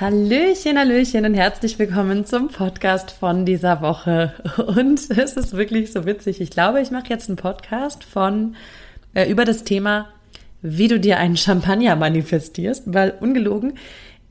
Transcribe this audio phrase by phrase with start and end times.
[0.00, 4.32] Hallöchen, Hallöchen und herzlich willkommen zum Podcast von dieser Woche.
[4.56, 6.40] Und es ist wirklich so witzig.
[6.40, 8.54] Ich glaube, ich mache jetzt einen Podcast von
[9.14, 10.06] äh, über das Thema,
[10.62, 13.72] wie du dir einen Champagner manifestierst, weil ungelogen,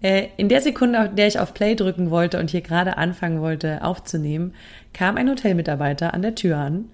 [0.02, 3.42] äh, in der Sekunde, in der ich auf Play drücken wollte und hier gerade anfangen
[3.42, 4.54] wollte aufzunehmen,
[4.94, 6.86] kam ein Hotelmitarbeiter an der Tür an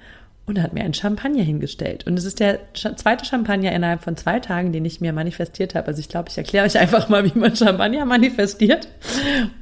[0.46, 2.06] und hat mir einen Champagner hingestellt.
[2.06, 5.88] Und es ist der zweite Champagner innerhalb von zwei Tagen, den ich mir manifestiert habe.
[5.88, 8.90] Also ich glaube, ich erkläre euch einfach mal, wie man Champagner manifestiert.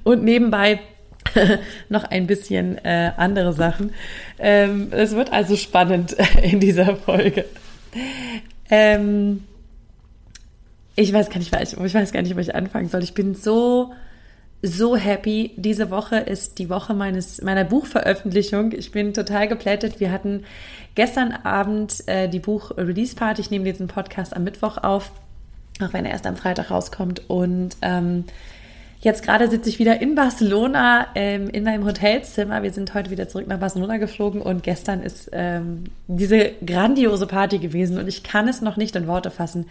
[0.04, 0.80] Und nebenbei
[1.90, 3.94] noch ein bisschen äh, andere Sachen.
[4.40, 7.46] Ähm, es wird also spannend in dieser Folge.
[8.70, 9.44] Ähm,
[10.96, 13.04] ich weiß gar nicht, ich weiß gar nicht, wo ich anfangen soll.
[13.04, 13.94] Ich bin so
[14.62, 15.52] so happy.
[15.56, 18.72] Diese Woche ist die Woche meines, meiner Buchveröffentlichung.
[18.74, 20.00] Ich bin total geplättet.
[20.00, 20.44] Wir hatten
[20.96, 23.42] gestern Abend äh, die Buch-Release-Party.
[23.42, 25.12] Ich nehme diesen Podcast am Mittwoch auf,
[25.82, 27.30] auch wenn er erst am Freitag rauskommt.
[27.30, 28.26] Und ähm,
[29.00, 32.62] jetzt gerade sitze ich wieder in Barcelona ähm, in meinem Hotelzimmer.
[32.62, 37.58] Wir sind heute wieder zurück nach Barcelona geflogen und gestern ist ähm, diese grandiose Party
[37.58, 39.66] gewesen und ich kann es noch nicht in Worte fassen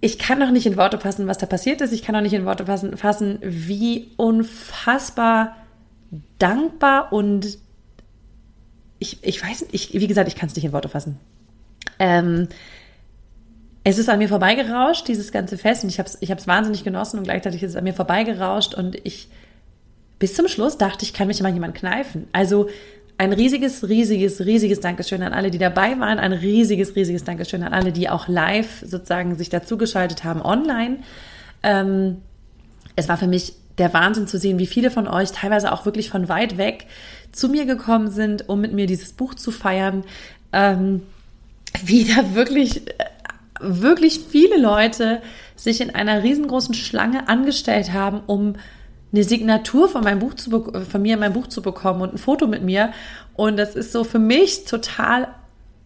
[0.00, 1.92] ich kann noch nicht in Worte fassen, was da passiert ist.
[1.92, 5.56] Ich kann noch nicht in Worte fassen, fassen wie unfassbar
[6.38, 7.58] dankbar und
[9.00, 11.18] ich, ich weiß nicht, wie gesagt, ich kann es nicht in Worte fassen.
[11.98, 12.48] Ähm,
[13.84, 17.18] es ist an mir vorbeigerauscht, dieses ganze Fest, und ich habe es ich wahnsinnig genossen
[17.18, 19.28] und gleichzeitig ist es an mir vorbeigerauscht und ich
[20.18, 22.26] bis zum Schluss dachte ich, kann mich mal jemand kneifen.
[22.32, 22.68] Also
[23.18, 26.20] ein riesiges, riesiges, riesiges Dankeschön an alle, die dabei waren.
[26.20, 30.98] Ein riesiges, riesiges Dankeschön an alle, die auch live sozusagen sich dazugeschaltet haben online.
[31.64, 32.18] Ähm,
[32.94, 36.10] es war für mich der Wahnsinn zu sehen, wie viele von euch teilweise auch wirklich
[36.10, 36.86] von weit weg
[37.32, 40.04] zu mir gekommen sind, um mit mir dieses Buch zu feiern.
[40.52, 41.02] Ähm,
[41.84, 42.82] wie da wirklich,
[43.60, 45.20] wirklich viele Leute
[45.56, 48.54] sich in einer riesengroßen Schlange angestellt haben, um
[49.12, 52.18] eine Signatur von meinem Buch zu von mir in meinem Buch zu bekommen und ein
[52.18, 52.92] Foto mit mir.
[53.34, 55.28] Und das ist so für mich total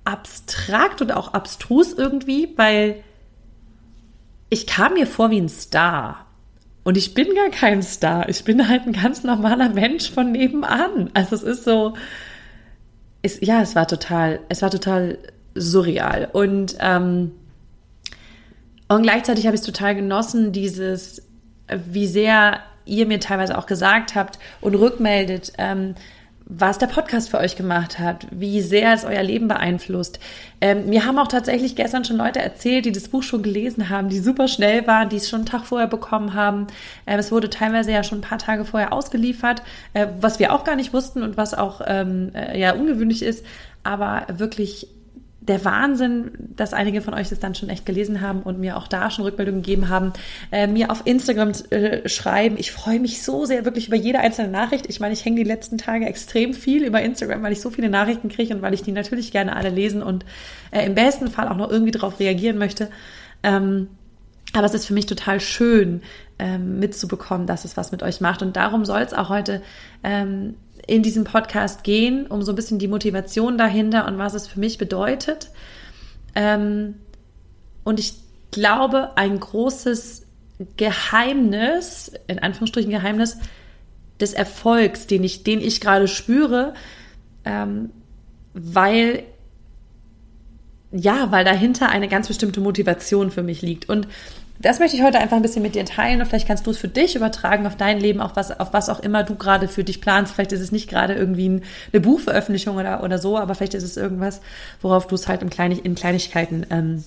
[0.04, 3.02] abstrakt und auch abstrus irgendwie, weil
[4.50, 6.26] ich kam mir vor wie ein Star.
[6.84, 8.28] Und ich bin gar kein Star.
[8.28, 11.10] Ich bin halt ein ganz normaler Mensch von nebenan.
[11.14, 11.94] Also es ist so,
[13.22, 15.18] ist, ja, es war total, es war total
[15.54, 16.28] surreal.
[16.32, 17.30] Und, ähm,
[18.88, 21.22] und gleichzeitig habe ich es total genossen, dieses,
[21.68, 25.94] wie sehr ihr mir teilweise auch gesagt habt und rückmeldet, ähm,
[26.54, 30.18] was der Podcast für euch gemacht hat, wie sehr es euer Leben beeinflusst.
[30.60, 34.08] Ähm, mir haben auch tatsächlich gestern schon Leute erzählt, die das Buch schon gelesen haben,
[34.08, 36.66] die super schnell waren, die es schon einen Tag vorher bekommen haben.
[37.06, 39.62] Ähm, es wurde teilweise ja schon ein paar Tage vorher ausgeliefert,
[39.94, 43.44] äh, was wir auch gar nicht wussten und was auch ähm, äh, ja ungewöhnlich ist,
[43.84, 44.88] aber wirklich
[45.48, 48.86] der Wahnsinn, dass einige von euch das dann schon echt gelesen haben und mir auch
[48.86, 50.12] da schon Rückmeldungen gegeben haben,
[50.52, 52.56] äh, mir auf Instagram äh, schreiben.
[52.58, 54.86] Ich freue mich so sehr wirklich über jede einzelne Nachricht.
[54.88, 57.90] Ich meine, ich hänge die letzten Tage extrem viel über Instagram, weil ich so viele
[57.90, 60.24] Nachrichten kriege und weil ich die natürlich gerne alle lesen und
[60.70, 62.88] äh, im besten Fall auch noch irgendwie darauf reagieren möchte.
[63.42, 63.88] Ähm,
[64.54, 66.02] aber es ist für mich total schön,
[66.38, 68.42] ähm, mitzubekommen, dass es was mit euch macht.
[68.42, 69.62] Und darum soll es auch heute
[70.02, 70.54] ähm,
[70.86, 74.60] in diesem Podcast gehen, um so ein bisschen die Motivation dahinter und was es für
[74.60, 75.50] mich bedeutet.
[76.34, 76.94] Ähm,
[77.84, 78.14] und ich
[78.50, 80.26] glaube, ein großes
[80.76, 83.38] Geheimnis, in Anführungsstrichen Geheimnis,
[84.20, 86.74] des Erfolgs, den ich, den ich gerade spüre,
[87.44, 87.90] ähm,
[88.54, 89.24] weil
[90.92, 93.88] ja, weil dahinter eine ganz bestimmte Motivation für mich liegt.
[93.88, 94.06] Und
[94.58, 96.78] das möchte ich heute einfach ein bisschen mit dir teilen und vielleicht kannst du es
[96.78, 99.82] für dich übertragen auf dein Leben, auf was, auf was auch immer du gerade für
[99.82, 100.34] dich planst.
[100.34, 103.96] Vielleicht ist es nicht gerade irgendwie eine Buchveröffentlichung oder, oder so, aber vielleicht ist es
[103.96, 104.40] irgendwas,
[104.80, 107.04] worauf du es halt in, Kleinig in Kleinigkeiten ähm,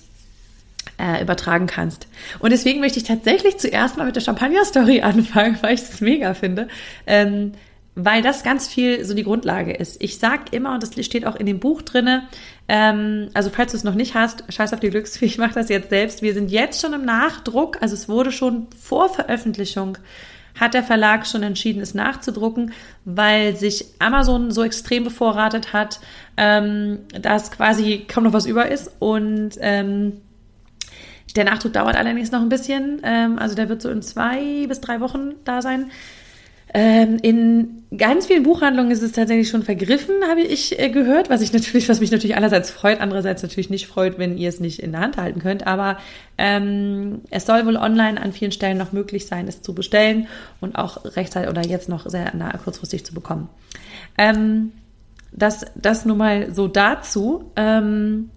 [0.98, 2.08] äh, übertragen kannst.
[2.40, 6.34] Und deswegen möchte ich tatsächlich zuerst mal mit der Champagner-Story anfangen, weil ich es mega
[6.34, 6.68] finde.
[7.06, 7.52] Ähm,
[7.96, 10.02] weil das ganz viel so die Grundlage ist.
[10.02, 12.28] Ich sag immer, und das steht auch in dem Buch drinne,
[12.68, 15.70] ähm, also falls du es noch nicht hast, scheiß auf die Glücksfee, ich mache das
[15.70, 16.22] jetzt selbst.
[16.22, 19.96] Wir sind jetzt schon im Nachdruck, also es wurde schon vor Veröffentlichung,
[20.60, 22.72] hat der Verlag schon entschieden, es nachzudrucken,
[23.04, 26.00] weil sich Amazon so extrem bevorratet hat,
[26.36, 30.20] ähm, dass quasi kaum noch was über ist und ähm,
[31.34, 34.80] der Nachdruck dauert allerdings noch ein bisschen, ähm, also der wird so in zwei bis
[34.80, 35.90] drei Wochen da sein.
[36.78, 41.40] Ähm, in ganz vielen Buchhandlungen ist es tatsächlich schon vergriffen, habe ich äh, gehört, was
[41.40, 44.80] ich natürlich, was mich natürlich einerseits freut, andererseits natürlich nicht freut, wenn ihr es nicht
[44.80, 45.66] in der Hand halten könnt.
[45.66, 45.96] Aber
[46.36, 50.26] ähm, es soll wohl online an vielen Stellen noch möglich sein, es zu bestellen
[50.60, 53.48] und auch rechtzeitig oder jetzt noch sehr nah, kurzfristig zu bekommen.
[54.18, 54.72] Ähm,
[55.32, 57.52] das, das nur mal so dazu.
[57.56, 58.28] Ähm,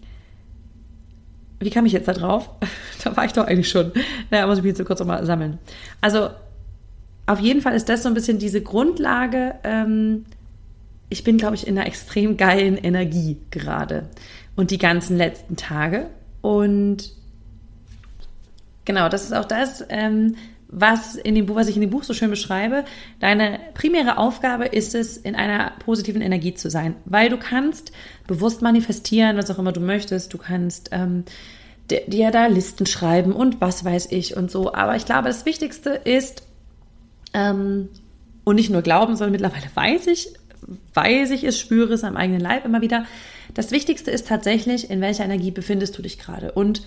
[1.59, 2.51] wie kam ich jetzt da drauf?
[3.03, 3.91] da war ich doch eigentlich schon.
[4.31, 5.59] Naja, muss ich mich jetzt kurz nochmal sammeln.
[5.99, 6.29] Also,
[7.29, 9.53] auf jeden Fall ist das so ein bisschen diese Grundlage.
[9.63, 10.25] Ähm,
[11.09, 14.09] ich bin, glaube ich, in einer extrem geilen Energie gerade.
[14.55, 16.07] Und die ganzen letzten Tage.
[16.41, 17.11] Und
[18.83, 20.37] genau, das ist auch das, ähm,
[20.69, 22.83] was in dem Buch, was ich in dem Buch so schön beschreibe.
[23.19, 27.91] Deine primäre Aufgabe ist es, in einer positiven Energie zu sein, weil du kannst
[28.25, 30.33] bewusst manifestieren, was auch immer du möchtest.
[30.33, 31.25] Du kannst ähm,
[31.89, 34.73] dir da Listen schreiben und was weiß ich und so.
[34.73, 36.48] Aber ich glaube, das Wichtigste ist
[37.33, 37.89] ähm,
[38.43, 40.33] und nicht nur glauben, sondern mittlerweile weiß ich,
[40.93, 43.05] weiß ich es, spüre es am eigenen Leib immer wieder.
[43.53, 46.83] Das Wichtigste ist tatsächlich, in welcher Energie befindest du dich gerade und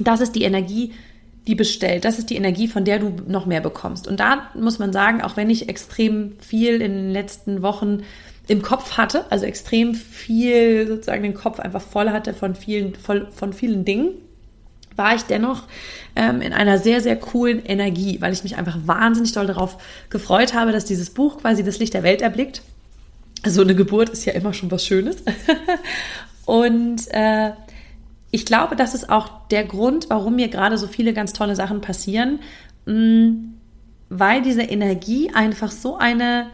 [0.00, 0.92] das ist die Energie,
[1.46, 2.04] die bestellt.
[2.04, 4.06] Das ist die Energie, von der du noch mehr bekommst.
[4.06, 8.02] Und da muss man sagen, auch wenn ich extrem viel in den letzten Wochen
[8.48, 13.28] im Kopf hatte, also extrem viel sozusagen den Kopf einfach voll hatte von vielen, voll,
[13.30, 14.10] von vielen Dingen,
[14.96, 15.64] war ich dennoch
[16.16, 19.78] ähm, in einer sehr, sehr coolen Energie, weil ich mich einfach wahnsinnig doll darauf
[20.10, 22.62] gefreut habe, dass dieses Buch quasi das Licht der Welt erblickt.
[23.44, 25.16] So eine Geburt ist ja immer schon was Schönes.
[26.44, 27.52] Und äh,
[28.30, 31.80] ich glaube, das ist auch der Grund, warum mir gerade so viele ganz tolle Sachen
[31.80, 32.40] passieren,
[32.86, 33.54] mm,
[34.08, 36.46] weil diese Energie einfach so eine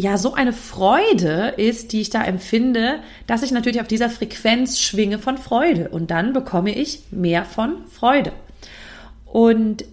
[0.00, 4.80] ja, so eine Freude ist, die ich da empfinde, dass ich natürlich auf dieser Frequenz
[4.80, 8.32] schwinge von Freude und dann bekomme ich mehr von Freude.
[9.26, 9.84] Und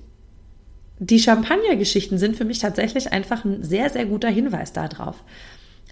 [1.00, 5.24] die Champagner-Geschichten sind für mich tatsächlich einfach ein sehr, sehr guter Hinweis darauf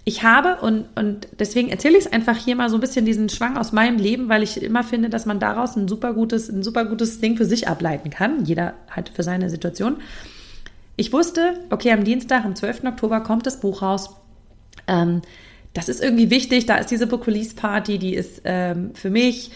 [0.08, 3.28] ich habe, und, und deswegen erzähle ich es einfach hier mal so ein bisschen diesen
[3.28, 6.62] Schwang aus meinem Leben, weil ich immer finde, dass man daraus ein super gutes, ein
[6.62, 8.44] super gutes Ding für sich ableiten kann.
[8.44, 9.96] Jeder halt für seine Situation.
[10.96, 12.84] Ich wusste, okay, am Dienstag, am 12.
[12.84, 14.16] Oktober kommt das Buch raus.
[14.86, 15.22] Ähm,
[15.74, 16.66] das ist irgendwie wichtig.
[16.66, 19.50] Da ist diese Book Release Party, die ist ähm, für mich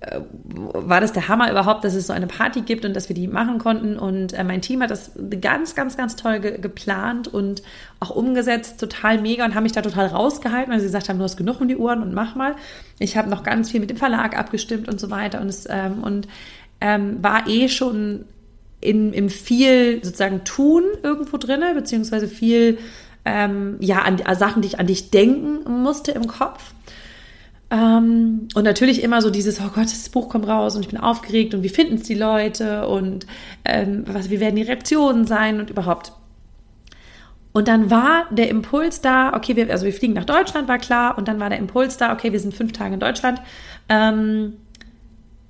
[0.00, 3.16] äh, war das der Hammer überhaupt, dass es so eine Party gibt und dass wir
[3.16, 3.98] die machen konnten.
[3.98, 7.62] Und äh, mein Team hat das ganz, ganz, ganz toll ge geplant und
[7.98, 11.24] auch umgesetzt, total mega und haben mich da total rausgehalten, weil sie gesagt haben, du
[11.24, 12.54] hast genug um die Uhren und mach mal.
[13.00, 16.04] Ich habe noch ganz viel mit dem Verlag abgestimmt und so weiter und es ähm,
[16.04, 16.28] und
[16.80, 18.26] ähm, war eh schon
[18.84, 22.78] in, im viel sozusagen tun irgendwo drinne, beziehungsweise viel
[23.24, 26.74] ähm, ja an, an Sachen, die ich an dich denken musste im Kopf.
[27.70, 31.00] Ähm, und natürlich immer so dieses, oh Gott, das Buch kommt raus und ich bin
[31.00, 33.26] aufgeregt und wie finden es die Leute und
[33.64, 36.12] ähm, was, wie werden die Reaktionen sein und überhaupt.
[37.52, 41.16] Und dann war der Impuls da, okay, wir, also wir fliegen nach Deutschland, war klar,
[41.16, 43.40] und dann war der Impuls da, okay, wir sind fünf Tage in Deutschland.
[43.88, 44.54] Ähm,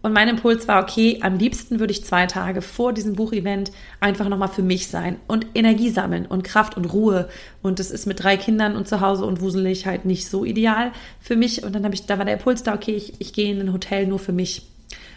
[0.04, 4.28] und mein Impuls war, okay, am liebsten würde ich zwei Tage vor diesem Buchevent einfach
[4.28, 7.30] nochmal für mich sein und Energie sammeln und Kraft und Ruhe.
[7.62, 10.92] Und das ist mit drei Kindern und zu Hause und wuselig halt nicht so ideal
[11.20, 11.64] für mich.
[11.64, 13.72] Und dann habe ich, da war der Impuls da, okay, ich, ich gehe in ein
[13.72, 14.66] Hotel nur für mich.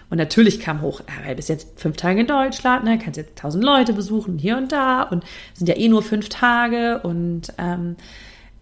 [0.10, 3.66] Und natürlich kam hoch, ja, bis jetzt fünf Tage in Deutschland, ne, kannst jetzt tausend
[3.66, 7.98] Leute besuchen, hier und da und sind ja eh nur fünf Tage und ähm,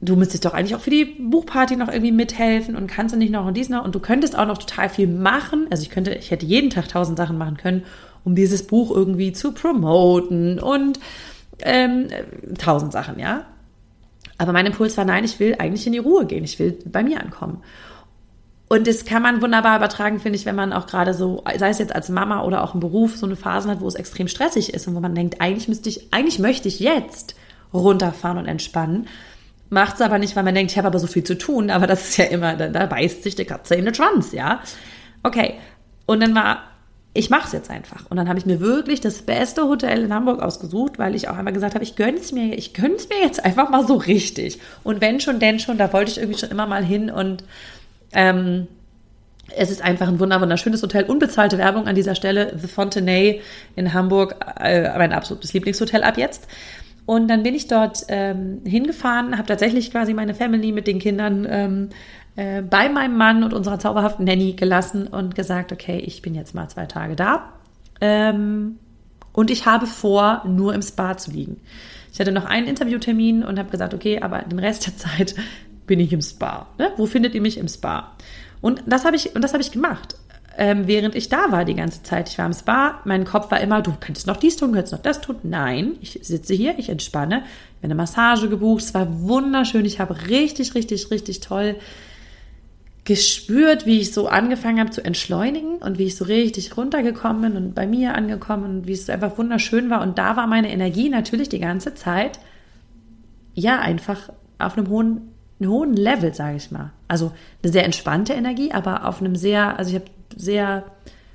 [0.01, 3.31] du müsstest doch eigentlich auch für die Buchparty noch irgendwie mithelfen und kannst du nicht
[3.31, 5.67] noch und dies noch und du könntest auch noch total viel machen.
[5.71, 7.83] Also ich könnte, ich hätte jeden Tag tausend Sachen machen können,
[8.23, 10.99] um dieses Buch irgendwie zu promoten und
[11.59, 12.07] ähm,
[12.57, 13.45] tausend Sachen, ja.
[14.37, 17.03] Aber mein Impuls war, nein, ich will eigentlich in die Ruhe gehen, ich will bei
[17.03, 17.61] mir ankommen.
[18.67, 21.77] Und das kann man wunderbar übertragen, finde ich, wenn man auch gerade so, sei es
[21.77, 24.73] jetzt als Mama oder auch im Beruf, so eine Phase hat, wo es extrem stressig
[24.73, 27.35] ist und wo man denkt, eigentlich müsste ich, eigentlich möchte ich jetzt
[27.73, 29.07] runterfahren und entspannen.
[29.69, 31.87] Macht es aber nicht, weil man denkt, ich habe aber so viel zu tun, aber
[31.87, 34.61] das ist ja immer, da, da beißt sich die Katze in den Schwanz, ja.
[35.23, 35.55] Okay.
[36.05, 36.63] Und dann war,
[37.15, 38.05] ich mache es jetzt einfach.
[38.09, 41.37] Und dann habe ich mir wirklich das beste Hotel in Hamburg ausgesucht, weil ich auch
[41.37, 43.95] einmal gesagt habe, ich gönne es mir, ich gönne es mir jetzt einfach mal so
[43.95, 44.59] richtig.
[44.83, 47.43] Und wenn schon, denn schon, da wollte ich irgendwie schon immer mal hin und
[48.13, 48.67] ähm,
[49.55, 51.05] es ist einfach ein wunderschönes Hotel.
[51.05, 52.57] Unbezahlte Werbung an dieser Stelle.
[52.57, 53.41] The Fontenay
[53.75, 56.47] in Hamburg, äh, mein absolutes Lieblingshotel ab jetzt.
[57.05, 61.45] Und dann bin ich dort ähm, hingefahren, habe tatsächlich quasi meine Family mit den Kindern
[61.49, 61.89] ähm,
[62.35, 66.55] äh, bei meinem Mann und unserer zauberhaften Nanny gelassen und gesagt, okay, ich bin jetzt
[66.55, 67.53] mal zwei Tage da.
[68.01, 68.79] Ähm,
[69.33, 71.61] und ich habe vor, nur im Spa zu liegen.
[72.11, 75.35] Ich hatte noch einen Interviewtermin und habe gesagt, okay, aber den Rest der Zeit
[75.87, 76.67] bin ich im Spa.
[76.77, 76.91] Ne?
[76.97, 78.13] Wo findet ihr mich im Spa?
[78.61, 80.15] Und das habe ich, und das habe ich gemacht.
[80.57, 82.29] Ähm, während ich da war die ganze Zeit.
[82.29, 85.01] Ich war im Spa, mein Kopf war immer, du könntest noch dies tun, könntest noch
[85.01, 85.37] das tun.
[85.43, 89.99] Nein, ich sitze hier, ich entspanne, ich habe eine Massage gebucht, es war wunderschön, ich
[89.99, 91.75] habe richtig, richtig, richtig toll
[93.05, 97.55] gespürt, wie ich so angefangen habe zu entschleunigen und wie ich so richtig runtergekommen bin
[97.55, 100.01] und bei mir angekommen und wie es einfach wunderschön war.
[100.01, 102.39] Und da war meine Energie natürlich die ganze Zeit,
[103.53, 105.21] ja, einfach auf einem hohen,
[105.59, 106.93] einem hohen Level, sage ich mal.
[107.07, 107.31] Also
[107.61, 110.05] eine sehr entspannte Energie, aber auf einem sehr, also ich habe
[110.35, 110.83] sehr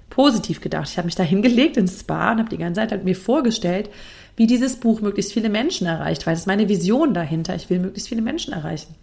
[0.08, 0.88] positiv gedacht.
[0.90, 3.90] Ich habe mich da hingelegt ins Spa und habe die ganze Zeit halt mir vorgestellt,
[4.36, 7.54] wie dieses Buch möglichst viele Menschen erreicht, weil das ist meine Vision dahinter.
[7.54, 8.94] Ich will möglichst viele Menschen erreichen.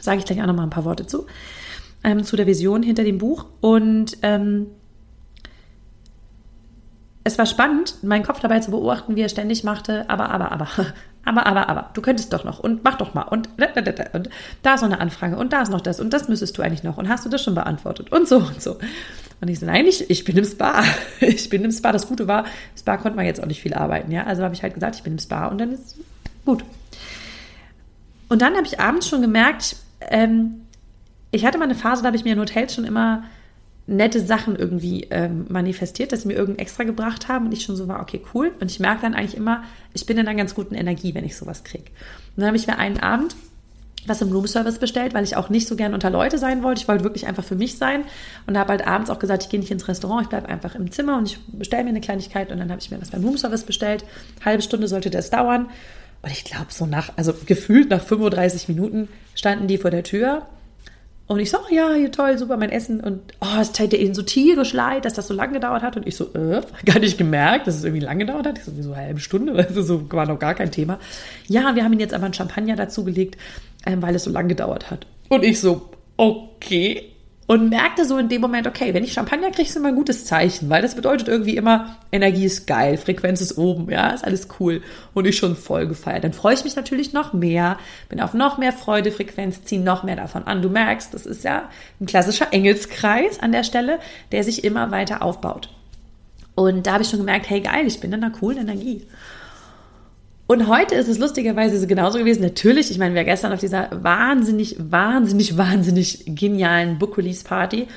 [0.00, 1.26] Sage ich gleich auch noch mal ein paar Worte zu
[2.06, 3.46] ähm, zu der Vision hinter dem Buch.
[3.60, 4.68] Und ähm,
[7.24, 10.68] es war spannend, meinen Kopf dabei zu beobachten, wie er ständig machte, aber, aber, aber,
[11.26, 14.30] aber, aber, aber, du könntest doch noch und mach doch mal und, und
[14.62, 16.84] da ist noch eine Anfrage und da ist noch das und das müsstest du eigentlich
[16.84, 18.78] noch und hast du das schon beantwortet und so und so.
[19.40, 20.82] Und ich so, nein, ich, ich bin im Spa.
[21.20, 21.92] Ich bin im Spa.
[21.92, 24.24] Das Gute war, im Spa konnte man jetzt auch nicht viel arbeiten, ja.
[24.24, 25.98] Also habe ich halt gesagt, ich bin im Spa und dann ist
[26.44, 26.64] gut.
[28.28, 30.62] Und dann habe ich abends schon gemerkt, ähm,
[31.32, 33.24] ich hatte mal eine Phase, da habe ich mir in Hotels schon immer
[33.86, 37.76] nette Sachen irgendwie ähm, manifestiert, dass sie mir irgendein extra gebracht haben und ich schon
[37.76, 38.52] so war, okay, cool.
[38.60, 39.62] Und ich merke dann eigentlich immer,
[39.94, 41.84] ich bin in einer ganz guten Energie, wenn ich sowas kriege.
[41.84, 43.36] Und dann habe ich mir einen Abend
[44.08, 46.80] was im Roomservice bestellt, weil ich auch nicht so gern unter Leute sein wollte.
[46.80, 48.04] Ich wollte wirklich einfach für mich sein
[48.46, 50.90] und habe halt abends auch gesagt, ich gehe nicht ins Restaurant, ich bleibe einfach im
[50.90, 53.64] Zimmer und ich bestelle mir eine Kleinigkeit und dann habe ich mir was beim Roomservice
[53.64, 54.04] bestellt.
[54.44, 55.68] Halbe Stunde sollte das dauern
[56.22, 60.46] und ich glaube so nach, also gefühlt nach 35 Minuten standen die vor der Tür
[61.28, 63.00] und ich so, oh ja, hier toll, super, mein Essen.
[63.00, 65.96] Und oh, es tat ihnen so tierisch leid, dass das so lange gedauert hat.
[65.96, 68.58] Und ich so, äh, gar nicht gemerkt, dass es irgendwie lange gedauert hat.
[68.58, 70.98] Ich so, so eine halbe Stunde, also so war noch gar kein Thema.
[71.48, 73.36] Ja, wir haben ihnen jetzt aber einen Champagner dazugelegt,
[73.84, 75.06] ähm, weil es so lange gedauert hat.
[75.28, 77.15] Und ich so, okay
[77.46, 80.24] und merkte so in dem Moment, okay, wenn ich Champagner kriege, ist immer ein gutes
[80.24, 84.48] Zeichen, weil das bedeutet irgendwie immer, Energie ist geil, Frequenz ist oben, ja, ist alles
[84.58, 84.82] cool
[85.14, 86.24] und ich schon voll gefeiert.
[86.24, 90.02] Dann freue ich mich natürlich noch mehr, bin auf noch mehr Freude, Frequenz, ziehe noch
[90.02, 90.60] mehr davon an.
[90.60, 91.68] Du merkst, das ist ja
[92.00, 94.00] ein klassischer Engelskreis an der Stelle,
[94.32, 95.68] der sich immer weiter aufbaut.
[96.56, 99.06] Und da habe ich schon gemerkt, hey geil, ich bin in einer coolen Energie.
[100.46, 102.42] Und heute ist es lustigerweise genauso gewesen.
[102.42, 107.88] Natürlich, ich meine, wir gestern auf dieser wahnsinnig, wahnsinnig, wahnsinnig genialen Book Release Party.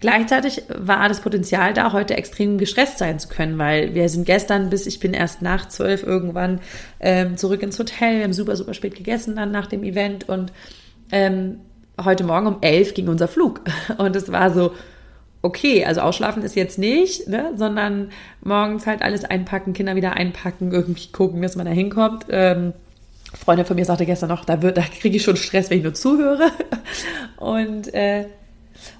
[0.00, 4.68] Gleichzeitig war das Potenzial da, heute extrem gestresst sein zu können, weil wir sind gestern
[4.68, 6.60] bis, ich bin erst nach zwölf irgendwann
[6.98, 8.16] ähm, zurück ins Hotel.
[8.16, 10.52] Wir haben super, super spät gegessen dann nach dem Event und
[11.12, 11.60] ähm,
[12.02, 13.60] heute Morgen um elf ging unser Flug.
[13.98, 14.72] Und es war so,
[15.42, 18.10] okay, also ausschlafen ist jetzt nicht, ne, sondern
[18.42, 22.26] morgens halt alles einpacken, Kinder wieder einpacken, irgendwie gucken, dass man da hinkommt.
[22.30, 22.72] Ähm,
[23.34, 25.94] Freundin von mir sagte gestern noch, da da kriege ich schon Stress, wenn ich nur
[25.94, 26.50] zuhöre.
[27.36, 28.26] Und äh,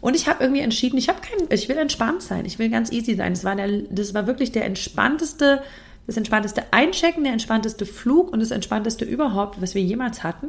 [0.01, 2.93] und ich habe irgendwie entschieden, ich habe keinen, ich will entspannt sein, ich will ganz
[2.93, 3.35] easy sein.
[3.35, 5.63] Das war der, das war wirklich der entspannteste,
[6.07, 10.49] das entspannteste Einchecken, der entspannteste Flug und das entspannteste überhaupt, was wir jemals hatten.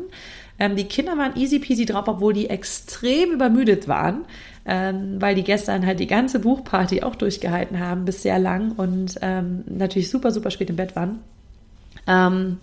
[0.59, 4.25] Ähm, die Kinder waren easy peasy drauf, obwohl die extrem übermüdet waren
[4.65, 9.19] ähm, weil die gestern halt die ganze Buchparty auch durchgehalten haben, bis sehr lang und
[9.21, 11.19] ähm, natürlich super, super spät im Bett waren.
[12.07, 12.57] Ähm,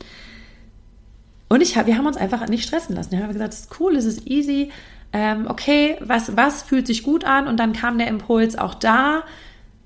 [1.48, 3.12] und ich hab, wir haben uns einfach nicht stressen lassen.
[3.12, 4.70] Wir haben gesagt, es ist cool, es ist easy.
[5.12, 7.48] Ähm, okay, was, was fühlt sich gut an?
[7.48, 9.24] Und dann kam der Impuls auch da.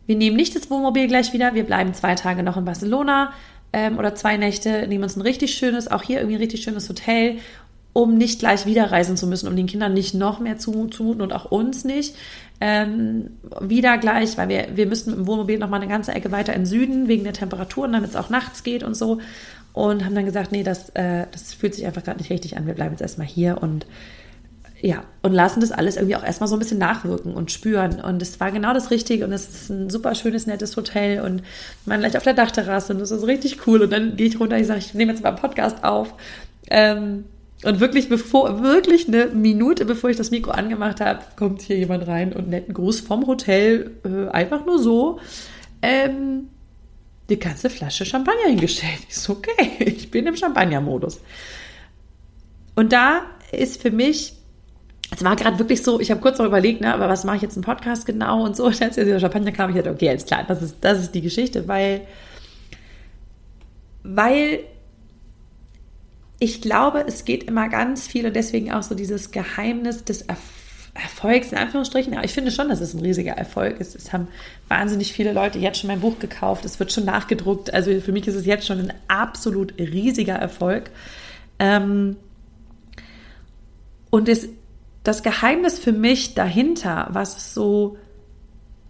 [0.07, 1.55] Wir nehmen nicht das Wohnmobil gleich wieder.
[1.55, 3.33] Wir bleiben zwei Tage noch in Barcelona
[3.75, 6.89] ähm, oder zwei Nächte, nehmen uns ein richtig schönes, auch hier irgendwie ein richtig schönes
[6.89, 7.39] Hotel
[7.95, 11.33] um nicht gleich wieder reisen zu müssen, um den Kindern nicht noch mehr zuzumuten und
[11.33, 12.15] auch uns nicht.
[12.61, 16.33] Ähm, wieder gleich, weil wir, wir müssten mit dem Wohnmobil noch mal eine ganze Ecke
[16.33, 19.21] weiter in Süden wegen der Temperaturen, damit es auch nachts geht und so.
[19.73, 22.67] Und haben dann gesagt, nee, das, äh, das fühlt sich einfach gerade nicht richtig an.
[22.67, 23.87] Wir bleiben jetzt erstmal hier und
[24.81, 28.01] ja, und lassen das alles irgendwie auch erstmal so ein bisschen nachwirken und spüren.
[28.01, 31.43] Und es war genau das Richtige und es ist ein super schönes, nettes Hotel und
[31.87, 33.83] man gleich auf der Dachterrasse und das ist richtig cool.
[33.83, 36.13] Und dann gehe ich runter, ich sage, ich nehme jetzt mal einen Podcast auf.
[36.71, 37.25] Ähm,
[37.65, 42.07] und wirklich bevor, wirklich eine Minute bevor ich das Mikro angemacht habe, kommt hier jemand
[42.07, 45.19] rein und netten Gruß vom Hotel, äh, einfach nur so,
[45.83, 46.49] ähm,
[47.29, 49.01] die ganze Flasche Champagner hingestellt.
[49.09, 51.21] Ich so, okay, ich bin im Champagner-Modus.
[52.75, 54.35] Und da ist für mich,
[55.11, 57.43] es war gerade wirklich so, ich habe kurz noch überlegt, ne, aber was mache ich
[57.43, 58.65] jetzt im Podcast genau und so.
[58.67, 61.23] Und als dieser Champagner kam, ich dachte, okay, alles klar, das ist, das ist die
[61.23, 62.03] Geschichte, weil,
[64.03, 64.61] weil
[66.45, 70.27] ich glaube, es geht immer ganz viel und deswegen auch so dieses Geheimnis des
[70.93, 72.13] Erfolgs, in Anführungsstrichen.
[72.13, 73.97] Aber ich finde schon, dass es ein riesiger Erfolg ist.
[73.97, 74.29] Es haben
[74.69, 76.67] wahnsinnig viele Leute jetzt schon mein Buch gekauft.
[76.67, 77.73] Es wird schon nachgedruckt.
[77.73, 80.91] Also für mich ist es jetzt schon ein absolut riesiger Erfolg.
[81.59, 82.17] Ähm,
[84.11, 84.47] und das,
[85.03, 87.97] das Geheimnis für mich dahinter, was es so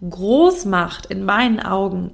[0.07, 2.11] groß macht in meinen Augen,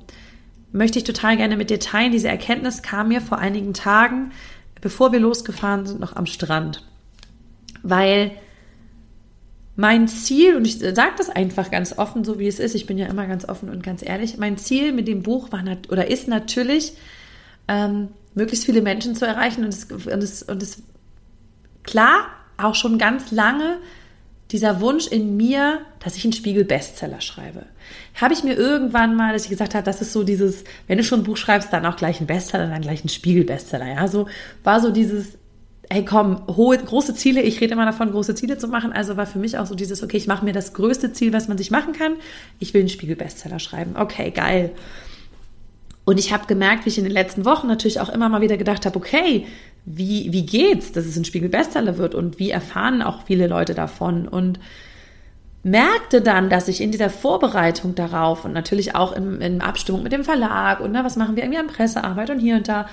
[0.72, 2.12] möchte ich total gerne mit dir teilen.
[2.12, 4.34] Diese Erkenntnis kam mir vor einigen Tagen,
[4.82, 6.86] bevor wir losgefahren sind, noch am Strand.
[7.84, 8.32] Weil
[9.76, 12.98] mein Ziel, und ich sage das einfach ganz offen, so wie es ist, ich bin
[12.98, 16.28] ja immer ganz offen und ganz ehrlich, mein Ziel mit dem Buch war oder ist
[16.28, 16.94] natürlich,
[17.68, 19.64] ähm, möglichst viele Menschen zu erreichen.
[19.64, 19.86] Und es,
[20.44, 20.78] und, und
[21.84, 23.78] klar, auch schon ganz lange
[24.52, 27.66] dieser Wunsch in mir, dass ich einen Spiegel-Bestseller schreibe.
[28.20, 31.04] Habe ich mir irgendwann mal, dass ich gesagt habe, das ist so dieses, wenn du
[31.04, 33.88] schon ein Buch schreibst, dann auch gleich ein Bestseller, dann gleich ein Spiegel-Bestseller.
[33.88, 34.28] Ja, so
[34.64, 35.38] war so dieses,
[35.90, 38.92] hey komm, hohe, große Ziele, ich rede immer davon, große Ziele zu machen.
[38.92, 41.48] Also war für mich auch so dieses, okay, ich mache mir das größte Ziel, was
[41.48, 42.14] man sich machen kann.
[42.60, 43.96] Ich will einen Spiegel-Bestseller schreiben.
[43.98, 44.72] Okay, geil.
[46.04, 48.58] Und ich habe gemerkt, wie ich in den letzten Wochen natürlich auch immer mal wieder
[48.58, 49.46] gedacht habe, okay,
[49.86, 54.28] wie, wie geht's, dass es ein Spiegel-Bestseller wird und wie erfahren auch viele Leute davon
[54.28, 54.60] und
[55.64, 60.12] merkte dann, dass ich in dieser Vorbereitung darauf und natürlich auch in, in Abstimmung mit
[60.12, 62.88] dem Verlag und na, was machen wir irgendwie an Pressearbeit und hier und da,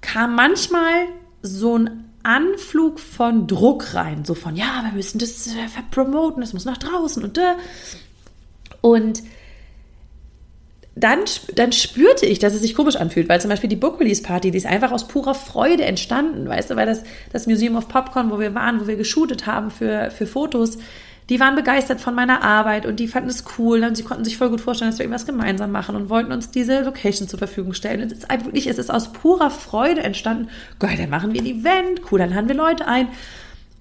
[0.00, 1.06] kam manchmal
[1.42, 6.54] so ein Anflug von Druck rein, so von, ja, wir müssen das äh, promoten, das
[6.54, 7.56] muss nach draußen und da.
[8.80, 9.22] Und
[10.96, 11.20] dann,
[11.54, 14.50] dann spürte ich, dass es sich komisch anfühlt, weil zum Beispiel die Book Release Party,
[14.50, 18.30] die ist einfach aus purer Freude entstanden, weißt du, weil das, das Museum of Popcorn,
[18.30, 20.78] wo wir waren, wo wir geshootet haben für, für Fotos,
[21.30, 24.36] die waren begeistert von meiner Arbeit und die fanden es cool und sie konnten sich
[24.36, 27.72] voll gut vorstellen, dass wir irgendwas gemeinsam machen und wollten uns diese Location zur Verfügung
[27.72, 28.02] stellen.
[28.02, 30.48] Und es ist wirklich, es ist aus purer Freude entstanden.
[30.78, 33.08] Geil, dann machen wir ein Event, cool, dann laden wir Leute ein.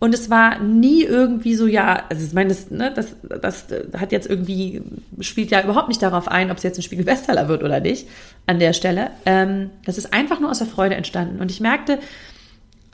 [0.04, 3.68] Und es war nie irgendwie so, ja, also ich meine, das, ne, das, das
[3.98, 4.82] hat jetzt irgendwie,
[5.22, 8.10] spielt ja überhaupt nicht darauf ein, ob es jetzt ein Spiegel-Bestseller wird oder nicht,
[8.46, 9.12] an der Stelle.
[9.26, 11.40] Ähm, das ist einfach nur aus der Freude entstanden.
[11.40, 12.00] Und ich merkte,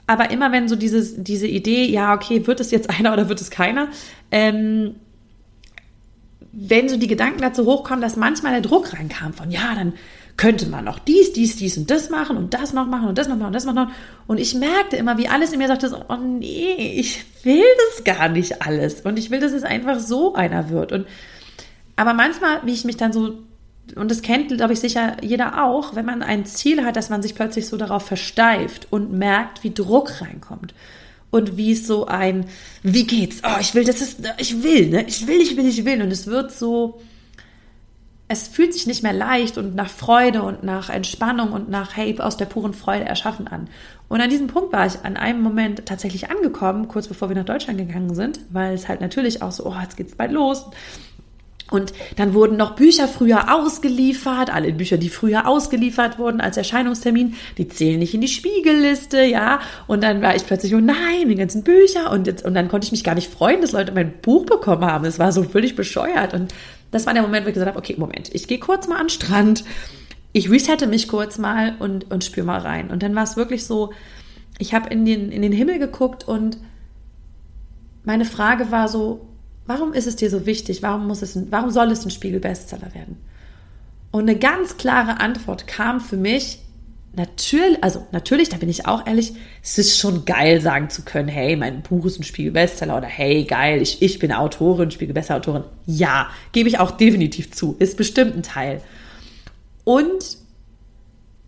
[0.06, 3.40] aber immer wenn so dieses, diese Idee, ja, okay, wird es jetzt einer oder wird
[3.40, 3.88] es keiner,
[4.30, 4.94] ähm,
[6.52, 9.94] wenn so die Gedanken dazu hochkommen, dass manchmal der Druck reinkam von, ja, dann
[10.40, 13.28] könnte man noch dies, dies, dies und das machen und das noch machen und das
[13.28, 13.92] noch machen und das noch machen.
[14.26, 18.04] Und ich merkte immer, wie alles in mir sagte, so, oh nee, ich will das
[18.04, 19.02] gar nicht alles.
[19.02, 20.92] Und ich will, dass es einfach so einer wird.
[20.92, 21.06] Und
[21.94, 23.34] aber manchmal, wie ich mich dann so,
[23.96, 27.20] und das kennt, glaube ich, sicher jeder auch, wenn man ein Ziel hat, dass man
[27.20, 30.72] sich plötzlich so darauf versteift und merkt, wie Druck reinkommt.
[31.30, 32.46] Und wie es so ein,
[32.82, 33.42] wie geht's?
[33.44, 35.04] Oh, ich will, das ist, ich will, ne?
[35.06, 36.00] Ich will, ich will, ich will.
[36.00, 36.98] Und es wird so,
[38.30, 42.16] es fühlt sich nicht mehr leicht und nach Freude und nach Entspannung und nach, hey,
[42.20, 43.68] aus der puren Freude erschaffen an.
[44.08, 47.44] Und an diesem Punkt war ich an einem Moment tatsächlich angekommen, kurz bevor wir nach
[47.44, 50.66] Deutschland gegangen sind, weil es halt natürlich auch so, oh, jetzt geht's bald los.
[51.72, 57.34] Und dann wurden noch Bücher früher ausgeliefert, alle Bücher, die früher ausgeliefert wurden als Erscheinungstermin,
[57.58, 59.58] die zählen nicht in die Spiegelliste, ja.
[59.88, 62.12] Und dann war ich plötzlich, oh nein, die ganzen Bücher.
[62.12, 64.84] Und, jetzt, und dann konnte ich mich gar nicht freuen, dass Leute mein Buch bekommen
[64.84, 65.04] haben.
[65.04, 66.32] Es war so völlig bescheuert.
[66.32, 66.54] Und
[66.90, 69.06] das war der Moment, wo ich gesagt habe, okay, Moment, ich gehe kurz mal an
[69.06, 69.64] den Strand,
[70.32, 72.90] ich resette mich kurz mal und, und spüre mal rein.
[72.90, 73.92] Und dann war es wirklich so,
[74.58, 76.58] ich habe in den, in den Himmel geguckt und
[78.04, 79.26] meine Frage war so,
[79.66, 80.82] warum ist es dir so wichtig?
[80.82, 83.18] Warum, muss es, warum soll es ein Spiegel-Bestseller werden?
[84.10, 86.60] Und eine ganz klare Antwort kam für mich,
[87.12, 91.28] natürlich, also natürlich, da bin ich auch ehrlich, es ist schon geil sagen zu können,
[91.28, 95.64] hey, mein Buch ist ein Spiegel-Bestseller oder hey, geil, ich, ich bin Autorin, Spiegel-Bestseller-Autorin.
[95.86, 98.80] Ja, gebe ich auch definitiv zu, ist bestimmt ein Teil.
[99.84, 100.38] Und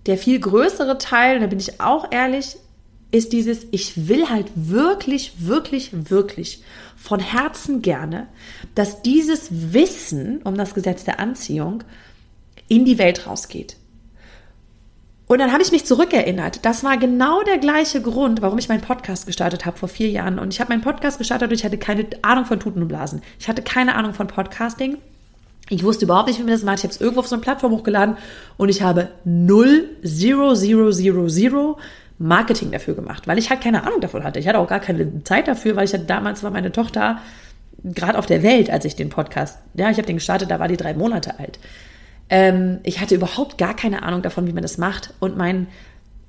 [0.07, 2.57] der viel größere Teil, da bin ich auch ehrlich,
[3.13, 6.63] ist dieses, ich will halt wirklich, wirklich, wirklich
[6.97, 8.27] von Herzen gerne,
[8.75, 11.85] dass dieses Wissen um das Gesetz der Anziehung
[12.69, 13.77] in die Welt rausgeht.
[15.33, 16.63] Und dann habe ich mich zurückerinnert.
[16.67, 20.39] Das war genau der gleiche Grund, warum ich meinen Podcast gestartet habe vor vier Jahren.
[20.39, 23.23] Und ich habe meinen Podcast gestartet und ich hatte keine Ahnung von Tuten und Blasen.
[23.41, 24.99] Ich hatte keine Ahnung von Podcasting.
[25.71, 26.81] Ich wusste überhaupt nicht, wie man das macht.
[26.81, 28.19] Ich habe es irgendwo auf so eine Plattform hochgeladen
[28.59, 31.79] und ich habe null, zero, zero, zero, zero
[32.19, 34.39] Marketing dafür gemacht, weil ich halt keine Ahnung davon hatte.
[34.39, 37.21] Ich hatte auch gar keine Zeit dafür, weil ich hatte, damals war meine Tochter
[37.83, 40.69] gerade auf der Welt, als ich den Podcast, ja, ich habe den gestartet, da war
[40.69, 41.59] die drei Monate alt.
[42.33, 45.13] Ähm, ich hatte überhaupt gar keine Ahnung davon, wie man das macht.
[45.21, 45.67] Und mein,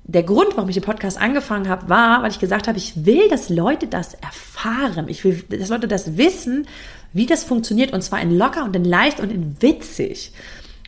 [0.02, 3.30] der Grund, warum ich den Podcast angefangen habe, war, weil ich gesagt habe, ich will,
[3.30, 5.08] dass Leute das erfahren.
[5.08, 6.66] Ich will, dass Leute das wissen,
[7.14, 7.94] wie das funktioniert.
[7.94, 10.32] Und zwar in locker und in leicht und in witzig.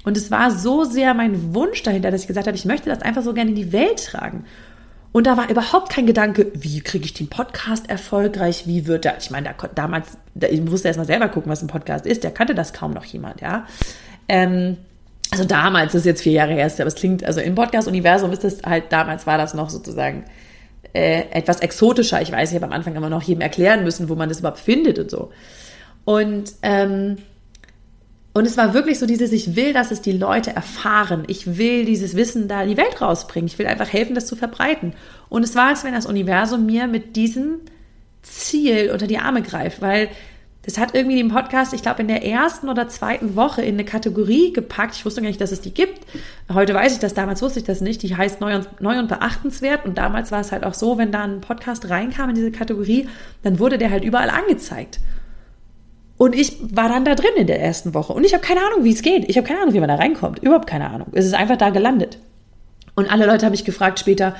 [0.04, 3.00] Und es war so sehr mein Wunsch dahinter, dass ich gesagt habe, ich möchte das
[3.00, 4.44] einfach so gerne in die Welt tragen.
[5.12, 9.16] Und da war überhaupt kein Gedanke, wie kriege ich den Podcast erfolgreich, wie wird er,
[9.16, 12.22] ich meine, da, damals, da, ich musste erst mal selber gucken, was ein Podcast ist,
[12.22, 13.66] der kannte das kaum noch jemand, ja.
[14.28, 14.76] Ähm,
[15.30, 18.44] also damals, das ist jetzt vier Jahre her, aber es klingt, also im Podcast-Universum ist
[18.44, 20.24] das halt, damals war das noch sozusagen
[20.92, 22.22] äh, etwas exotischer.
[22.22, 24.60] Ich weiß, ich habe am Anfang immer noch jedem erklären müssen, wo man das überhaupt
[24.60, 25.30] findet und so.
[26.04, 27.16] Und, ähm,
[28.32, 31.24] Und es war wirklich so dieses, ich will, dass es die Leute erfahren.
[31.26, 33.46] Ich will dieses Wissen da in die Welt rausbringen.
[33.46, 34.92] Ich will einfach helfen, das zu verbreiten.
[35.30, 37.60] Und es war, als wenn das Universum mir mit diesem
[38.20, 40.08] Ziel unter die Arme greift, weil
[40.66, 43.84] das hat irgendwie den Podcast, ich glaube, in der ersten oder zweiten Woche in eine
[43.84, 44.96] Kategorie gepackt.
[44.96, 46.00] Ich wusste gar nicht, dass es die gibt.
[46.52, 48.02] Heute weiß ich das, damals wusste ich das nicht.
[48.02, 49.86] Die heißt neu und, neu und beachtenswert.
[49.86, 53.08] Und damals war es halt auch so, wenn da ein Podcast reinkam in diese Kategorie,
[53.44, 54.98] dann wurde der halt überall angezeigt.
[56.16, 58.12] Und ich war dann da drin in der ersten Woche.
[58.12, 59.28] Und ich habe keine Ahnung, wie es geht.
[59.28, 60.40] Ich habe keine Ahnung, wie man da reinkommt.
[60.40, 61.08] Überhaupt keine Ahnung.
[61.12, 62.18] Es ist einfach da gelandet.
[62.96, 64.34] Und alle Leute haben mich gefragt später,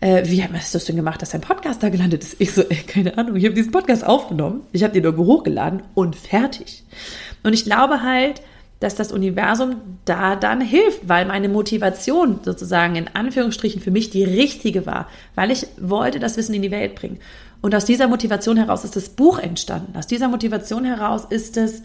[0.00, 2.36] äh, wie hast du das denn gemacht, dass dein Podcast da gelandet ist?
[2.38, 3.36] Ich so, ey, keine Ahnung.
[3.36, 4.62] Ich habe diesen Podcast aufgenommen.
[4.72, 6.84] Ich habe den irgendwo hochgeladen und fertig.
[7.42, 8.42] Und ich glaube halt,
[8.80, 14.24] dass das Universum da dann hilft, weil meine Motivation sozusagen in Anführungsstrichen für mich die
[14.24, 17.18] richtige war, weil ich wollte das Wissen in die Welt bringen.
[17.62, 19.96] Und aus dieser Motivation heraus ist das Buch entstanden.
[19.96, 21.82] Aus dieser Motivation heraus ist es,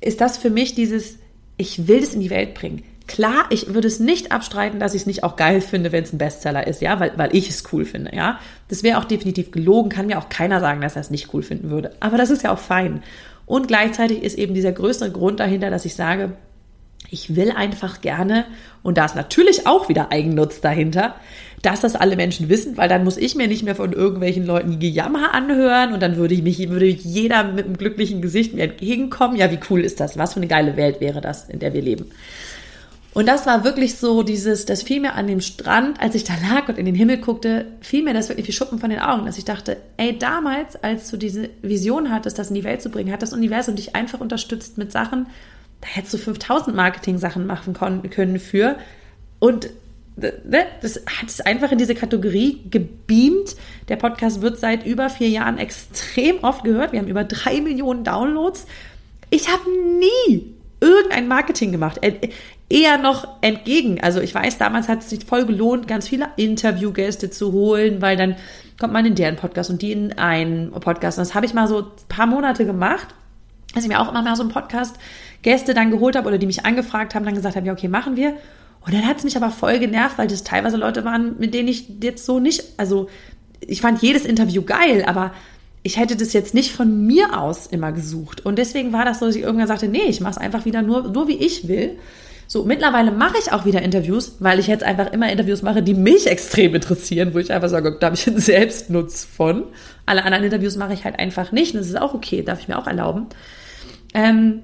[0.00, 1.18] ist das für mich dieses,
[1.56, 2.84] ich will es in die Welt bringen.
[3.06, 6.12] Klar, ich würde es nicht abstreiten, dass ich es nicht auch geil finde, wenn es
[6.12, 8.38] ein Bestseller ist, ja, weil, weil ich es cool finde, ja.
[8.68, 11.42] Das wäre auch definitiv gelogen, kann mir auch keiner sagen, dass er es nicht cool
[11.42, 11.92] finden würde.
[12.00, 13.02] Aber das ist ja auch fein.
[13.44, 16.32] Und gleichzeitig ist eben dieser größere Grund dahinter, dass ich sage,
[17.10, 18.46] ich will einfach gerne,
[18.82, 21.14] und da ist natürlich auch wieder Eigennutz dahinter,
[21.60, 24.78] dass das alle Menschen wissen, weil dann muss ich mir nicht mehr von irgendwelchen Leuten
[24.78, 29.36] Gejammer anhören und dann würde ich mich, würde jeder mit einem glücklichen Gesicht mir entgegenkommen.
[29.36, 30.18] Ja, wie cool ist das?
[30.18, 32.10] Was für eine geile Welt wäre das, in der wir leben?
[33.14, 36.34] Und das war wirklich so dieses, das fiel mir an dem Strand, als ich da
[36.34, 39.24] lag und in den Himmel guckte, fiel mir das wirklich wie Schuppen von den Augen,
[39.24, 42.90] dass ich dachte, ey, damals, als du diese Vision hattest, das in die Welt zu
[42.90, 45.28] bringen, hat das Universum dich einfach unterstützt mit Sachen,
[45.80, 47.74] da hättest du 5000 Marketing-Sachen machen
[48.10, 48.76] können für.
[49.38, 49.70] Und
[50.16, 53.56] Ne, das hat es einfach in diese Kategorie gebeamt.
[53.88, 56.92] Der Podcast wird seit über vier Jahren extrem oft gehört.
[56.92, 58.66] Wir haben über drei Millionen Downloads.
[59.30, 59.64] Ich habe
[59.98, 60.53] nie
[60.84, 62.00] irgendein Marketing gemacht.
[62.68, 64.00] Eher noch entgegen.
[64.00, 68.16] Also ich weiß, damals hat es sich voll gelohnt, ganz viele Interviewgäste zu holen, weil
[68.16, 68.36] dann
[68.78, 71.18] kommt man in deren Podcast und die in einen Podcast.
[71.18, 73.08] Und das habe ich mal so ein paar Monate gemacht,
[73.74, 74.96] dass ich mir auch immer mal so einen Podcast
[75.42, 78.16] Gäste dann geholt habe oder die mich angefragt haben, dann gesagt haben, ja, okay, machen
[78.16, 78.36] wir.
[78.84, 81.68] Und dann hat es mich aber voll genervt, weil das teilweise Leute waren, mit denen
[81.68, 83.08] ich jetzt so nicht, also
[83.60, 85.32] ich fand jedes Interview geil, aber
[85.86, 88.44] ich hätte das jetzt nicht von mir aus immer gesucht.
[88.44, 90.80] Und deswegen war das so, dass ich irgendwann sagte, nee, ich mache es einfach wieder
[90.80, 91.98] nur, nur wie ich will.
[92.46, 95.92] So, mittlerweile mache ich auch wieder Interviews, weil ich jetzt einfach immer Interviews mache, die
[95.92, 99.64] mich extrem interessieren, wo ich einfach sage, da habe ich einen Selbstnutz von.
[100.06, 101.74] Alle anderen Interviews mache ich halt einfach nicht.
[101.74, 103.26] Und das ist auch okay, darf ich mir auch erlauben.
[104.14, 104.62] Ähm,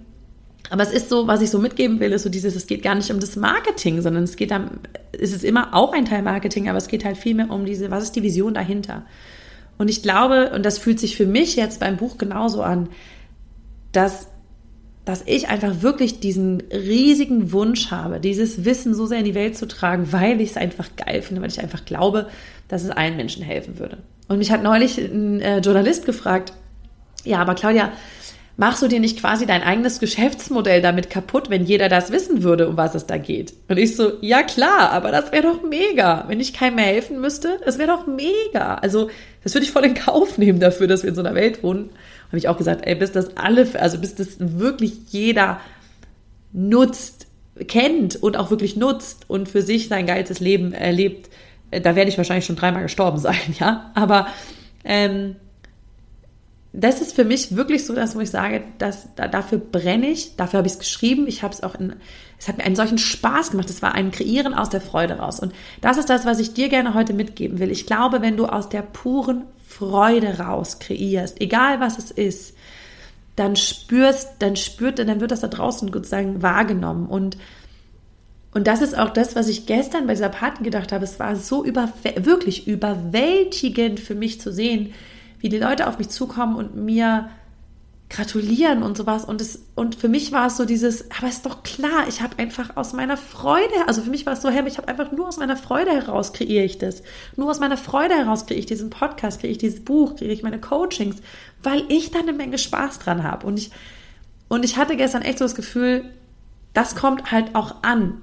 [0.70, 2.94] aber es ist so, was ich so mitgeben will, ist so dieses, es geht gar
[2.94, 4.80] nicht um das Marketing, sondern es geht dann,
[5.12, 7.90] es ist immer auch ein Teil Marketing, aber es geht halt viel mehr um diese,
[7.90, 9.04] was ist die Vision dahinter?
[9.80, 12.90] Und ich glaube, und das fühlt sich für mich jetzt beim Buch genauso an,
[13.92, 14.28] dass,
[15.06, 19.56] dass ich einfach wirklich diesen riesigen Wunsch habe, dieses Wissen so sehr in die Welt
[19.56, 22.28] zu tragen, weil ich es einfach geil finde, weil ich einfach glaube,
[22.68, 23.96] dass es allen Menschen helfen würde.
[24.28, 26.52] Und mich hat neulich ein äh, Journalist gefragt,
[27.24, 27.90] ja, aber Claudia,
[28.60, 32.68] machst du dir nicht quasi dein eigenes Geschäftsmodell damit kaputt, wenn jeder das wissen würde,
[32.68, 33.54] um was es da geht?
[33.68, 36.26] Und ich so, ja klar, aber das wäre doch mega.
[36.28, 38.74] Wenn ich keinem mehr helfen müsste, das wäre doch mega.
[38.74, 39.08] Also,
[39.42, 41.88] das würde ich voll in Kauf nehmen dafür, dass wir in so einer Welt wohnen.
[42.28, 45.58] Habe ich auch gesagt, ey, bis das alle, also bis das wirklich jeder
[46.52, 47.28] nutzt,
[47.66, 51.30] kennt und auch wirklich nutzt und für sich sein geiles Leben erlebt,
[51.70, 53.90] äh, da werde ich wahrscheinlich schon dreimal gestorben sein, ja.
[53.94, 54.26] Aber
[54.84, 55.36] ähm,
[56.72, 60.36] das ist für mich wirklich so, dass wo ich sage, dass da, dafür brenne ich,
[60.36, 61.26] dafür habe ich es geschrieben.
[61.26, 61.96] Ich habe es auch in,
[62.38, 63.70] es hat mir einen solchen Spaß gemacht.
[63.70, 65.40] Es war ein Kreieren aus der Freude raus.
[65.40, 67.72] Und das ist das, was ich dir gerne heute mitgeben will.
[67.72, 72.54] Ich glaube, wenn du aus der puren Freude raus kreierst, egal was es ist,
[73.34, 77.36] dann spürst, dann spürt, dann wird das da draußen sozusagen wahrgenommen und
[78.52, 81.04] und das ist auch das, was ich gestern bei dieser Party gedacht habe.
[81.04, 84.92] Es war so über, wirklich überwältigend für mich zu sehen,
[85.40, 87.30] wie die Leute auf mich zukommen und mir
[88.10, 89.24] gratulieren und sowas.
[89.24, 92.38] Und, es, und für mich war es so dieses, aber ist doch klar, ich habe
[92.38, 95.28] einfach aus meiner Freude, also für mich war es so, hey, ich habe einfach nur
[95.28, 97.02] aus meiner Freude heraus kreiere ich das.
[97.36, 100.42] Nur aus meiner Freude heraus kriege ich diesen Podcast, kriege ich dieses Buch, kriege ich
[100.42, 101.16] meine Coachings,
[101.62, 103.46] weil ich da eine Menge Spaß dran habe.
[103.46, 103.70] Und ich,
[104.48, 106.04] und ich hatte gestern echt so das Gefühl,
[106.74, 108.22] das kommt halt auch an.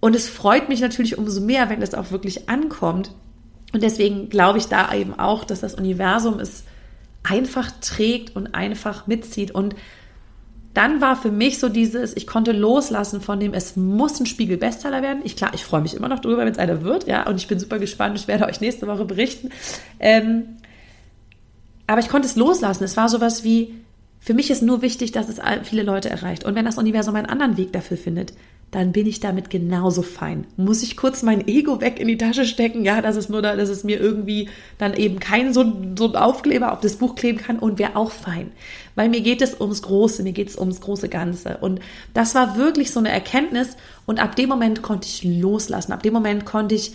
[0.00, 3.12] Und es freut mich natürlich umso mehr, wenn das auch wirklich ankommt,
[3.72, 6.64] und deswegen glaube ich da eben auch, dass das Universum es
[7.22, 9.50] einfach trägt und einfach mitzieht.
[9.52, 9.76] Und
[10.74, 15.02] dann war für mich so dieses, ich konnte loslassen von dem, es muss ein Spiegel-Bestseller
[15.02, 15.20] werden.
[15.24, 17.48] Ich klar, ich freue mich immer noch drüber, wenn es einer wird, ja, und ich
[17.48, 18.18] bin super gespannt.
[18.18, 19.50] Ich werde euch nächste Woche berichten.
[19.98, 20.56] Ähm,
[21.86, 22.84] aber ich konnte es loslassen.
[22.84, 23.74] Es war sowas wie,
[24.20, 26.44] für mich ist nur wichtig, dass es viele Leute erreicht.
[26.44, 28.32] Und wenn das Universum einen anderen Weg dafür findet,
[28.70, 30.46] dann bin ich damit genauso fein.
[30.56, 32.84] Muss ich kurz mein Ego weg in die Tasche stecken?
[32.84, 35.64] Ja, dass es nur da, dass es mir irgendwie dann eben kein so,
[35.98, 38.52] so ein Aufkleber auf das Buch kleben kann und wäre auch fein.
[38.94, 41.58] Weil mir geht es ums Große, mir geht es ums große Ganze.
[41.58, 41.80] Und
[42.14, 43.76] das war wirklich so eine Erkenntnis.
[44.06, 45.92] Und ab dem Moment konnte ich loslassen.
[45.92, 46.94] Ab dem Moment konnte ich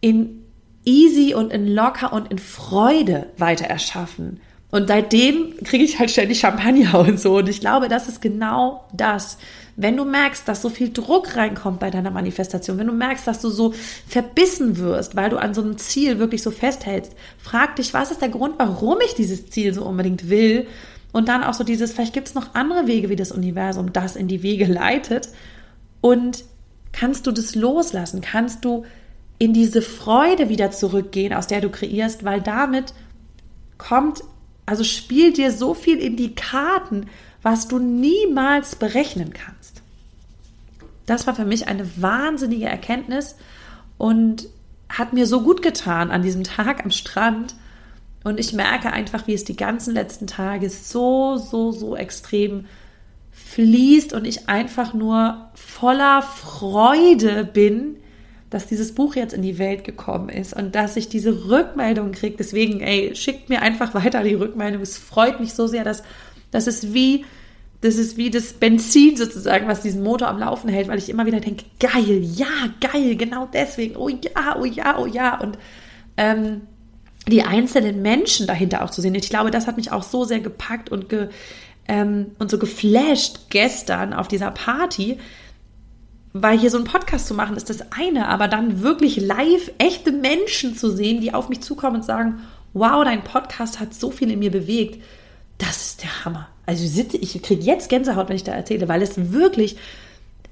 [0.00, 0.44] in
[0.84, 4.40] easy und in locker und in Freude weiter erschaffen.
[4.70, 7.36] Und seitdem kriege ich halt ständig Champagner und so.
[7.38, 9.38] Und ich glaube, das ist genau das.
[9.76, 13.40] Wenn du merkst, dass so viel Druck reinkommt bei deiner Manifestation, wenn du merkst, dass
[13.40, 13.74] du so
[14.06, 18.20] verbissen wirst, weil du an so einem Ziel wirklich so festhältst, frag dich, was ist
[18.20, 20.66] der Grund, warum ich dieses Ziel so unbedingt will?
[21.12, 24.16] Und dann auch so dieses, vielleicht gibt es noch andere Wege, wie das Universum das
[24.16, 25.28] in die Wege leitet.
[26.00, 26.44] Und
[26.92, 28.20] kannst du das loslassen?
[28.20, 28.84] Kannst du
[29.38, 32.94] in diese Freude wieder zurückgehen, aus der du kreierst, weil damit
[33.78, 34.22] kommt
[34.66, 37.06] also spielt dir so viel in die Karten,
[37.42, 39.61] was du niemals berechnen kannst.
[41.06, 43.36] Das war für mich eine wahnsinnige Erkenntnis
[43.98, 44.48] und
[44.88, 47.54] hat mir so gut getan an diesem Tag am Strand.
[48.24, 52.66] Und ich merke einfach, wie es die ganzen letzten Tage so, so, so extrem
[53.32, 57.96] fließt und ich einfach nur voller Freude bin,
[58.50, 62.36] dass dieses Buch jetzt in die Welt gekommen ist und dass ich diese Rückmeldung kriege.
[62.36, 64.82] Deswegen, ey, schickt mir einfach weiter die Rückmeldung.
[64.82, 66.02] Es freut mich so sehr, dass
[66.50, 67.24] das ist wie
[67.82, 71.26] das ist wie das Benzin sozusagen, was diesen Motor am Laufen hält, weil ich immer
[71.26, 72.46] wieder denke, geil, ja,
[72.80, 75.40] geil, genau deswegen, oh ja, oh ja, oh ja.
[75.40, 75.58] Und
[76.16, 76.62] ähm,
[77.26, 79.16] die einzelnen Menschen dahinter auch zu sehen.
[79.16, 81.28] Ich glaube, das hat mich auch so sehr gepackt und, ge,
[81.88, 85.18] ähm, und so geflasht gestern auf dieser Party,
[86.32, 90.12] weil hier so ein Podcast zu machen ist das eine, aber dann wirklich live echte
[90.12, 92.42] Menschen zu sehen, die auf mich zukommen und sagen,
[92.74, 95.02] wow, dein Podcast hat so viel in mir bewegt,
[95.58, 96.48] das ist der Hammer.
[96.66, 99.76] Also ich sitze, ich kriege jetzt Gänsehaut, wenn ich da erzähle, weil es wirklich,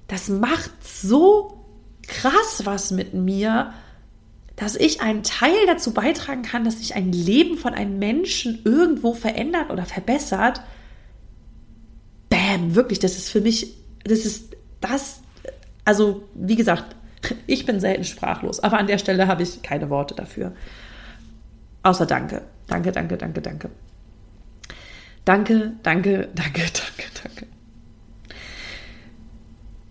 [0.09, 1.65] das macht so
[2.07, 3.73] krass was mit mir,
[4.57, 9.15] dass ich einen Teil dazu beitragen kann, dass sich ein Leben von einem Menschen irgendwo
[9.15, 10.61] verändert oder verbessert.
[12.29, 15.21] Bam, wirklich, das ist für mich, das ist das
[15.85, 16.95] also, wie gesagt,
[17.47, 20.53] ich bin selten sprachlos, aber an der Stelle habe ich keine Worte dafür.
[21.83, 22.43] Außer Danke.
[22.67, 23.71] Danke, danke, danke, danke.
[25.25, 27.47] Danke, danke, danke, danke, danke.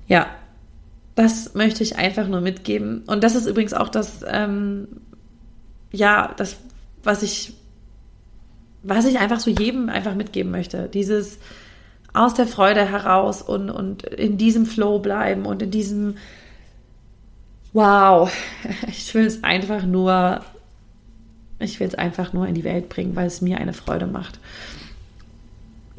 [0.08, 0.28] Ja,
[1.16, 3.04] das möchte ich einfach nur mitgeben.
[3.06, 4.88] Und das ist übrigens auch das, ähm,
[5.92, 6.58] ja, das,
[7.04, 7.54] was ich,
[8.84, 10.90] was ich einfach so jedem einfach mitgeben möchte.
[10.90, 11.40] Dieses,
[12.14, 16.16] aus der Freude heraus und, und in diesem Flow bleiben und in diesem
[17.72, 18.32] Wow,
[18.88, 20.44] ich will es einfach nur,
[21.60, 24.40] ich will es einfach nur in die Welt bringen, weil es mir eine Freude macht.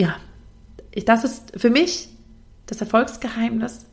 [0.00, 0.16] Ja,
[1.04, 2.08] das ist für mich
[2.64, 3.84] das Erfolgsgeheimnis.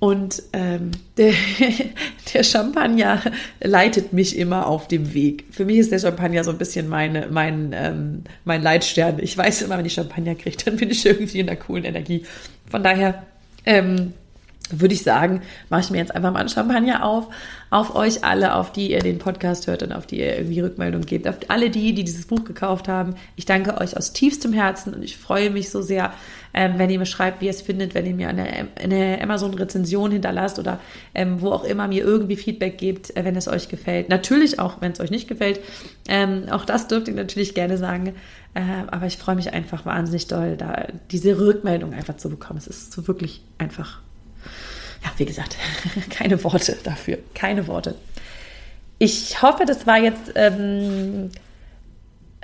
[0.00, 1.34] Und ähm, der,
[2.34, 3.22] der, Champagner
[3.60, 5.44] leitet mich immer auf dem Weg.
[5.52, 9.20] Für mich ist der Champagner so ein bisschen meine, mein, ähm, mein Leitstern.
[9.20, 12.26] Ich weiß immer, wenn ich Champagner kriege, dann bin ich irgendwie in einer coolen Energie.
[12.68, 13.24] Von daher
[13.64, 14.14] ähm,
[14.70, 17.28] würde ich sagen, mache ich mir jetzt einfach mal einen Champagner auf,
[17.70, 21.02] auf euch alle, auf die ihr den Podcast hört und auf die ihr irgendwie Rückmeldung
[21.02, 23.14] gebt, auf alle die, die dieses Buch gekauft haben.
[23.36, 26.12] Ich danke euch aus tiefstem Herzen und ich freue mich so sehr,
[26.54, 30.12] ähm, wenn ihr mir schreibt, wie ihr es findet, wenn ihr mir eine, eine Amazon-Rezension
[30.12, 30.80] hinterlasst oder
[31.14, 34.08] ähm, wo auch immer mir irgendwie Feedback gebt, äh, wenn es euch gefällt.
[34.08, 35.60] Natürlich auch, wenn es euch nicht gefällt.
[36.08, 38.14] Ähm, auch das dürft ihr natürlich gerne sagen.
[38.54, 42.58] Äh, aber ich freue mich einfach wahnsinnig doll, da diese Rückmeldung einfach zu bekommen.
[42.58, 44.03] Es ist so wirklich einfach
[45.04, 45.56] ja, wie gesagt,
[46.10, 47.94] keine Worte dafür, keine Worte.
[48.98, 51.30] Ich hoffe, das war jetzt, ähm,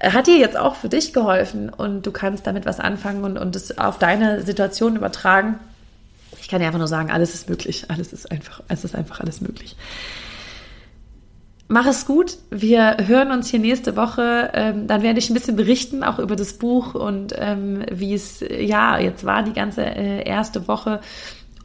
[0.00, 3.56] hat dir jetzt auch für dich geholfen und du kannst damit was anfangen und, und
[3.56, 5.58] es auf deine Situation übertragen.
[6.40, 7.86] Ich kann dir einfach nur sagen, alles ist möglich.
[7.88, 9.76] Alles ist einfach, es ist einfach alles möglich.
[11.68, 12.36] Mach es gut.
[12.50, 14.50] Wir hören uns hier nächste Woche.
[14.54, 18.40] Ähm, dann werde ich ein bisschen berichten, auch über das Buch und ähm, wie es
[18.40, 21.00] ja jetzt war, die ganze äh, erste Woche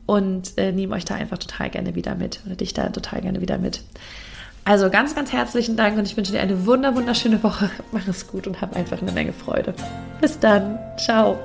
[0.05, 3.41] und äh, nehme euch da einfach total gerne wieder mit oder dich da total gerne
[3.41, 3.81] wieder mit.
[4.63, 7.69] Also ganz, ganz herzlichen Dank und ich wünsche dir eine wunder, wunderschöne Woche.
[7.91, 9.73] Mach es gut und hab einfach eine Menge Freude.
[10.21, 10.79] Bis dann.
[10.97, 11.37] Ciao.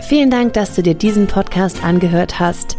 [0.00, 2.78] Vielen Dank, dass du dir diesen Podcast angehört hast.